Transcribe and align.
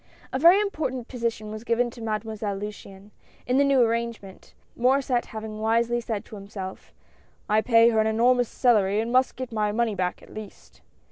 A 0.33 0.39
very 0.39 0.59
important 0.59 1.07
position 1.07 1.51
was 1.51 1.63
given 1.63 1.91
to 1.91 2.01
Made 2.01 2.25
moiselle 2.25 2.57
Luciane, 2.59 3.11
in 3.45 3.59
the 3.59 3.63
new 3.63 3.81
arrangement, 3.81 4.55
Mauressct 4.75 5.27
having 5.27 5.59
wisely 5.59 6.01
said 6.01 6.25
to 6.25 6.33
himself:" 6.35 6.91
I 7.47 7.61
pay 7.61 7.89
her 7.89 7.99
an 7.99 8.07
enormous 8.07 8.49
salary, 8.49 8.99
and 8.99 9.11
must 9.11 9.35
get 9.35 9.51
my 9.51 9.71
money 9.71 9.93
back, 9.93 10.23
at 10.23 10.33
least 10.33 10.81